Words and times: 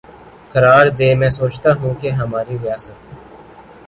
قرار 0.53 0.85
دے 0.97 1.09
میںسوچتاہوں 1.19 1.93
کہ 2.01 2.09
ہماری 2.19 2.55
ریاست 2.63 2.99